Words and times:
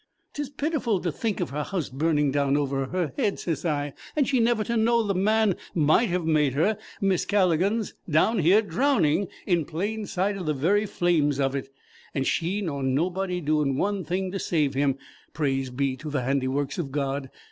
''T 0.33 0.39
is 0.39 0.49
pitiful 0.49 0.99
to 0.99 1.11
think 1.11 1.39
of 1.39 1.51
her 1.51 1.61
house 1.63 1.87
burning 1.89 2.31
down 2.31 2.57
over 2.57 2.87
her 2.87 3.13
head,' 3.17 3.39
sez 3.39 3.63
I, 3.63 3.93
'and 4.15 4.27
she 4.27 4.39
never 4.39 4.63
to 4.63 4.75
know 4.75 5.03
the 5.03 5.13
man 5.13 5.55
might 5.75 6.09
have 6.09 6.25
made 6.25 6.53
her 6.55 6.79
Mis' 7.01 7.23
Calligan's 7.23 7.93
down 8.09 8.39
here 8.39 8.63
drowning 8.63 9.27
in 9.45 9.63
plain 9.63 10.07
sight 10.07 10.37
of 10.37 10.47
the 10.47 10.55
very 10.55 10.87
flames 10.87 11.39
of 11.39 11.53
it, 11.55 11.69
and 12.15 12.25
she 12.25 12.61
nor 12.61 12.81
nobody 12.81 13.41
doing 13.41 13.77
one 13.77 14.03
thing 14.03 14.31
to 14.31 14.39
save 14.39 14.73
him, 14.73 14.97
praise 15.33 15.69
be 15.69 15.95
to 15.97 16.09
the 16.09 16.21
handiworks 16.23 16.79
of 16.79 16.91
God. 16.91 17.29